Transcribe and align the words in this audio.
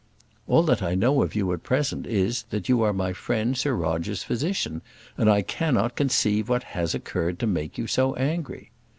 "All 0.47 0.63
that 0.63 0.81
I 0.81 0.95
know 0.95 1.21
of 1.21 1.35
you 1.35 1.53
at 1.53 1.61
present 1.61 2.07
is, 2.07 2.41
that 2.49 2.67
you 2.67 2.81
are 2.81 2.91
my 2.91 3.13
friend 3.13 3.55
Sir 3.55 3.75
Roger's 3.75 4.23
physician, 4.23 4.81
and 5.15 5.29
I 5.29 5.43
cannot 5.43 5.95
conceive 5.95 6.49
what 6.49 6.63
has 6.73 6.95
occurred 6.95 7.37
to 7.37 7.45
make 7.45 7.77
you 7.77 7.85
so 7.85 8.15
angry." 8.15 8.71